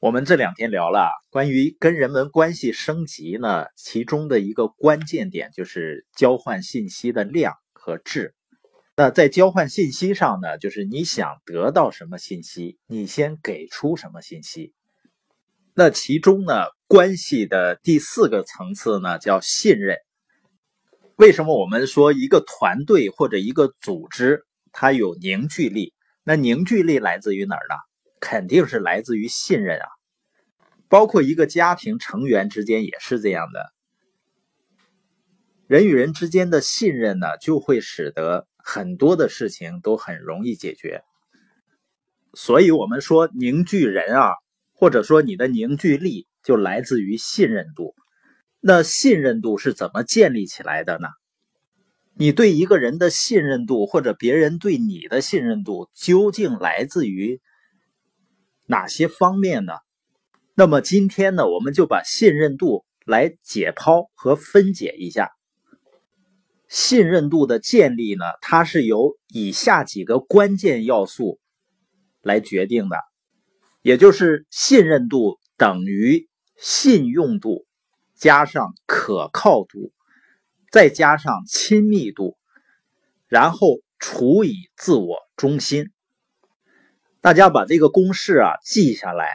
[0.00, 8.36] 我们这两天聊了关于跟人们关系升级呢，其中的一个关键点就是交换信息的量和质。
[8.94, 14.72] 那在交换信息上呢，就是你想得到什么信息，你先给出什么信息。
[15.74, 19.96] 那其中呢，关系的第四个层次呢，叫信任。
[21.16, 25.92] 为什么我们说一个团队或者一个组织它有凝聚力？
[26.22, 27.74] 那凝聚力来自于哪儿呢？
[28.20, 29.86] 肯定是来自于信任啊，
[30.88, 33.72] 包括一个家庭成员之间也是这样的。
[35.66, 41.02] 人与人之间的信任呢，就会使得很多的事情都很容易解决。
[42.32, 44.30] 所以，我们说凝聚人啊，
[44.72, 47.94] 或者说你的凝聚力就来自于信任度。
[48.60, 51.08] 那信任度是怎么建立起来的呢？
[52.14, 57.40] 你对一个人的信任度，或者别人对你的信任度，究竟来自于？
[58.68, 59.72] 哪些方面呢？
[60.54, 65.30] 那么今天呢，我们就把信任度来解剖和分解一下。
[66.68, 71.40] 信任度的建立呢，它是由以下几个关键要素
[72.20, 72.98] 来决定的，
[73.80, 77.64] 也就是信任度等于信用度
[78.14, 79.92] 加上可靠度，
[80.70, 82.36] 再加上亲密度，
[83.28, 85.90] 然后除以自我中心。
[87.20, 89.28] 大家把这个公式啊记下来：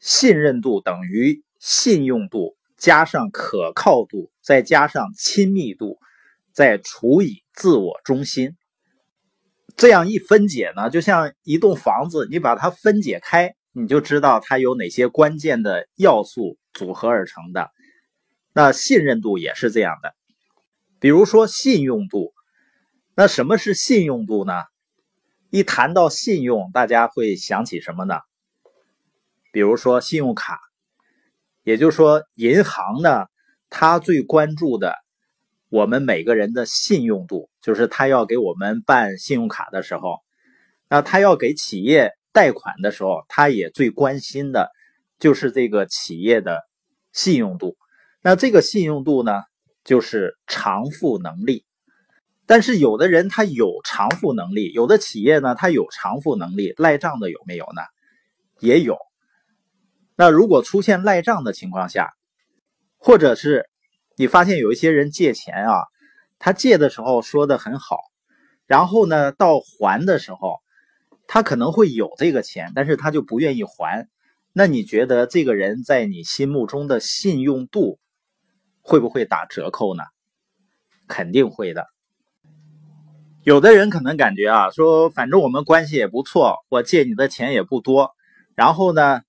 [0.00, 5.98] 信任度等于信用度加上可靠度，再加上亲密度，
[6.52, 8.56] 再除以自我中心。
[9.76, 17.70] 这样一分解呢，就像一栋房子，你把它分解开，你就知道它有哪些关键的要素组合而成的。
[18.54, 20.14] 那信任度也是这样的。
[21.00, 22.32] 比如说信用度，
[23.14, 24.54] 那什么是信用度呢？
[25.54, 28.16] 一谈到信用，大家会想起什么呢？
[29.52, 30.58] 比如说信用卡，
[31.62, 33.26] 也就是说，银行呢，
[33.70, 34.96] 它最关注的
[35.68, 40.18] 我们每个人的信用度，就是他要给我们办信用卡的时候，
[40.88, 44.72] 那他要给企业贷款的时候，他也最关心的
[45.20, 46.62] 就是这个企业的
[47.12, 47.76] 信用度。
[48.22, 49.44] 那这个信用度呢，
[49.84, 51.64] 就是偿付能力。
[52.46, 57.82] 但是有的人他有偿付能力，有的企业呢他有偿付能力，赖账的有没有呢？
[58.60, 58.98] 也有。
[60.16, 62.12] 那如果出现赖账的情况下，
[62.98, 63.68] 或者是
[64.16, 65.84] 你发现有一些人借钱啊，
[66.38, 67.98] 他借的时候说的很好，
[68.66, 70.60] 然后呢到还的时候，
[71.26, 74.06] 他可能会有这个钱，但是他就不愿意还。
[74.52, 77.98] 那你觉得这个人在你心目中的信用度
[78.82, 80.04] 会不会打折扣呢？
[81.08, 81.93] 肯定会的。
[83.44, 88.12] 有的人可能感觉啊，说反正我们关系也不错，我借你的钱也不多，
[88.54, 89.20] 然后呢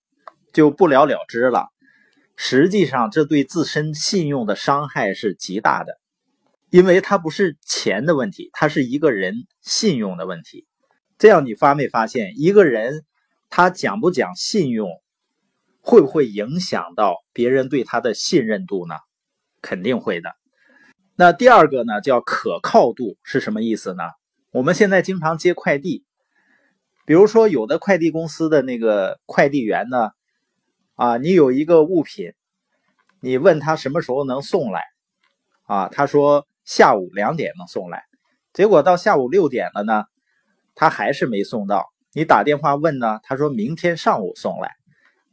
[0.54, 1.68] 就不了了之了。
[2.38, 6.00] 实际上，这对自身信用的伤害是极大的，
[6.70, 10.66] 因为它不是钱的问题，它是一个人信用的问题。
[11.18, 13.04] 这样你发没发现，一个人
[13.50, 14.90] 他讲不讲信用，
[15.82, 18.96] 会不会影响到别人对他的信任度呢？
[19.62, 20.30] 肯定会的。
[21.18, 24.04] 那第二个呢，叫可靠度是什么意思呢？
[24.52, 26.04] 我们现在经常接快递，
[27.06, 30.12] 比如说有的快递公司的那个快递员呢，
[30.96, 32.34] 啊，你有一个物品，
[33.22, 34.84] 你问他什么时候能送来，
[35.64, 38.04] 啊，他说下午两点能送来，
[38.52, 40.04] 结果到下午六点了呢，
[40.76, 41.94] 他还是没送到。
[42.12, 44.74] 你打电话问呢，他说明天上午送来，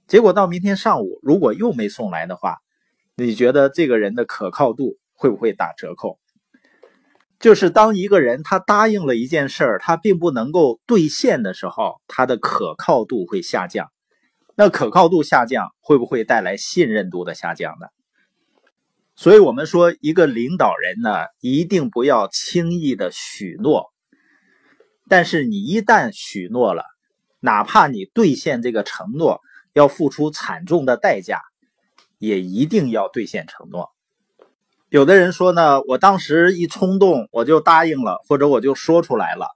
[0.06, 2.59] 结果到明天上午如果又没送来的话，
[3.16, 4.97] 你觉得这个人的可靠度？
[5.15, 6.19] 会不会打折扣？
[7.39, 13.91] 就是当一个人他答应了一件事，他并不能够兑现的时候，他的可靠度会下降。
[14.55, 17.87] 那可靠度下降，会不会带来信任度的下降呢？
[19.15, 23.93] 所以，我们说一个领导人呢，一定不要轻易的许诺。
[25.09, 26.84] 但是，你一旦许诺了，
[27.41, 29.41] 哪怕你兑现这个承诺
[29.75, 31.41] 要付出惨重的代价，
[32.19, 33.92] 也一定要兑现承诺。
[34.93, 39.47] 有的人说呢，我当时一冲动，我就答应了，或者我就说出来了。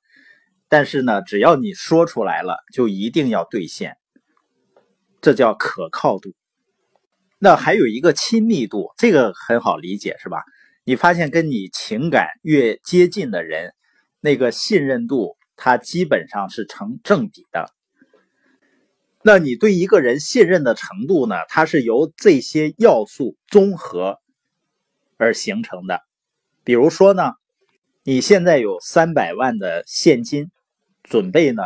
[0.67, 3.99] 但是呢，只要你说出来了，就一定要兑现，
[5.21, 6.33] 这叫可靠度。
[7.38, 10.43] 那还有一个亲密度，这个很好理解，是吧？
[10.85, 13.75] 你发现跟你情感越接近的人，
[14.23, 17.69] 那个信任度它基本上是成正比的。
[19.23, 21.37] 那你对一个人信任的程度呢？
[21.50, 24.19] 它是由这些要素综合。
[25.16, 26.00] 而形成的，
[26.64, 27.32] 比如说呢，
[28.04, 30.50] 你现在有三百万的现金，
[31.02, 31.62] 准备呢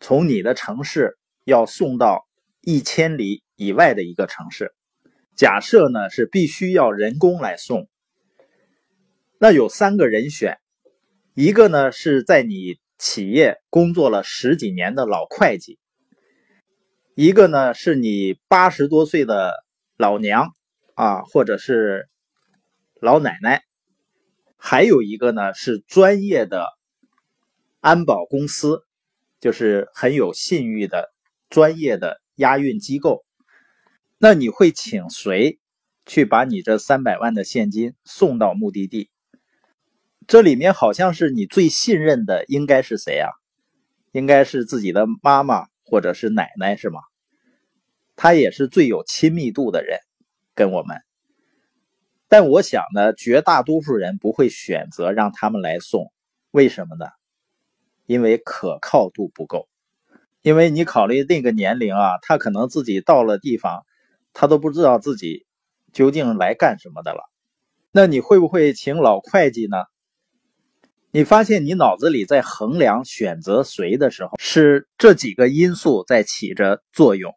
[0.00, 2.26] 从你的城市要送到
[2.60, 4.74] 一千里以外的一个城市。
[5.34, 7.88] 假设呢是必须要人工来送，
[9.38, 10.58] 那有三个人选，
[11.34, 15.78] 一个呢是在你企业工作了十几年的老会计，
[17.14, 19.64] 一个呢是你八十多岁的
[19.96, 20.52] 老娘
[20.94, 22.08] 啊，或者是
[23.02, 23.64] 老奶奶，
[24.56, 26.68] 还有一个呢是专业的
[27.80, 28.84] 安保公司，
[29.40, 31.12] 就是很有信誉的
[31.50, 33.24] 专业的押运机构。
[34.18, 35.58] 那你会请谁
[36.06, 39.10] 去把你这三百万的现金送到目的地？
[40.28, 43.30] 这里面好像是你最信任的，应该是谁啊？
[44.12, 47.00] 应该是自己的妈妈或者是奶奶，是吗？
[48.14, 49.98] 他也是最有亲密度的人，
[50.54, 50.98] 跟我们。
[52.32, 56.10] 但我想呢，绝大多数人不会选择让他们来送，
[56.50, 57.04] 为什么呢？
[58.06, 59.68] 因为可靠度不够。
[60.40, 63.84] 因为你考虑那个年龄啊，他可能自己到了地方。
[64.32, 65.44] 他都不知道自己
[65.92, 67.20] 究竟来干什么的了，
[67.90, 69.76] 那你会不会请老会计呢？
[71.10, 77.34] 你发现你脑子里在衡量选择谁的时候，是这几个因素在起着作用，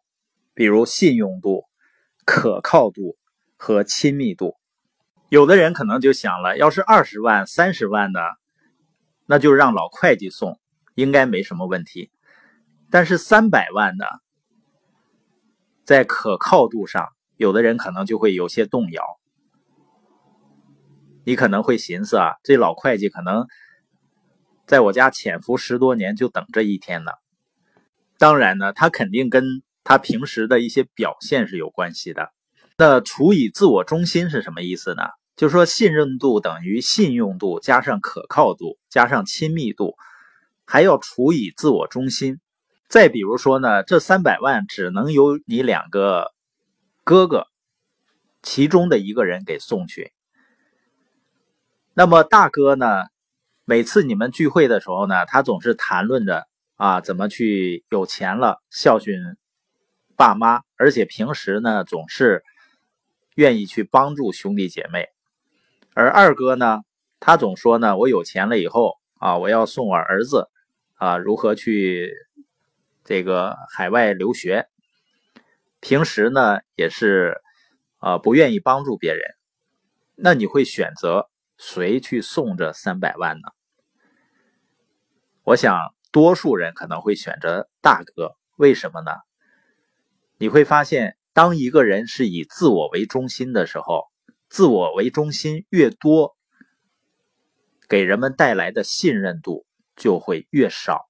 [0.54, 1.64] 比如信用度、
[2.24, 3.18] 可靠度
[3.58, 4.56] 和亲密度。
[5.28, 8.20] 有的人可能就想了，要是二十万、三十万的，
[9.26, 10.58] 那就让老会计送，
[10.94, 12.10] 应该没什么问题。
[12.90, 14.06] 但是三百万的。
[15.84, 19.04] 在可靠度上，有的人可能就会有些动摇。
[21.22, 23.46] 你可能会寻思啊，这老会计可能
[24.66, 27.12] 在我家潜伏十多年，就等这一天呢。
[28.18, 32.32] 当然呢，他肯定跟他平时的一些表现是有关系的。
[32.78, 35.02] 那除以自我中心是什么意思呢？
[35.34, 39.94] 就说信任度等于信用度加上可靠度加上亲密度，
[40.64, 42.40] 还要除以自我中心。
[42.88, 46.32] 再比如说呢，这三百万只能由你两个
[47.04, 47.46] 哥哥
[48.42, 50.12] 其中的一个人给送去。
[51.94, 53.04] 那么大哥呢，
[53.64, 56.46] 每次你们聚会的时候呢，他总是谈论着
[56.76, 59.36] 啊怎么去有钱了孝顺
[60.14, 62.42] 爸妈，而且平时呢总是
[63.36, 65.08] 愿意去帮助兄弟姐妹。
[65.94, 66.82] 而二哥呢，
[67.20, 70.50] 他总说呢，我有钱了以后啊，我要送我儿子
[70.96, 72.12] 啊如何去。
[73.08, 74.66] 这个海外留学，
[75.78, 77.40] 平时呢也是
[77.98, 79.22] 啊不愿意帮助别人，
[80.16, 83.48] 那你会选择谁去送这三百万呢？
[85.44, 85.78] 我想
[86.10, 89.12] 多数人可能会选择大哥，为什么呢？
[90.38, 94.06] 你会发现，当一个人是以自我为中心的时候，
[94.48, 96.34] 自我为中心越多，
[97.90, 99.66] 给人们带来的信任度
[99.96, 101.04] 就会越少。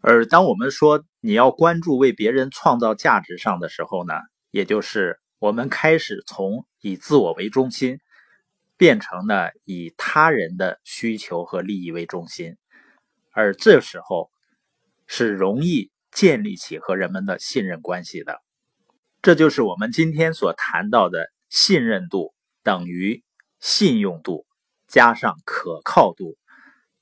[0.00, 4.14] 而当我们说你要关注为别人创造价值上的时候呢，
[4.50, 8.00] 也就是我们开始从以自我为中心，
[8.76, 12.56] 变成呢以他人的需求和利益为中心，
[13.30, 14.32] 而这时候
[15.06, 18.43] 是容易建立起和人们的信任关系的。
[19.24, 22.32] 这就是我们今天所谈到的信任度
[22.62, 23.24] 等于
[23.58, 24.46] 信用度
[24.86, 26.36] 加上可靠度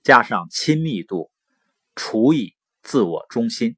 [0.03, 1.31] 加上亲密度
[1.95, 2.55] 除以。
[2.83, 3.77] 自我中心。